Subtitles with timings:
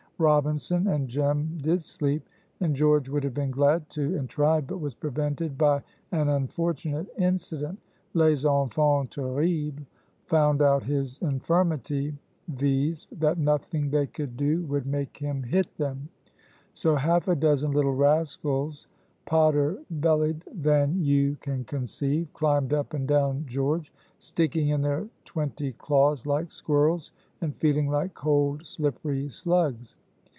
[0.21, 2.21] Robinson and Jem did sleep,
[2.59, 5.81] and George would have been glad to, and tried, but was prevented by
[6.11, 7.79] an unfortunate incident
[8.13, 9.73] les enfans terribles
[10.27, 12.15] found out his infirmity,
[12.47, 16.07] viz., that nothing they could do would make him hit them.
[16.71, 18.85] So half a dozen little rascals,
[19.25, 25.71] potter bellied than you can conceive, climbed up and down George, sticking in their twenty
[25.71, 27.11] claws like squirrels,
[27.41, 29.95] and feeling like cold, slippery slugs.